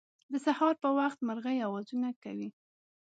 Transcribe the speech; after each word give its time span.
د 0.31 0.33
سهار 0.45 0.75
په 0.83 0.89
وخت 0.99 1.19
مرغۍ 1.27 1.57
اوازونه 1.67 2.09
کوی 2.23 2.49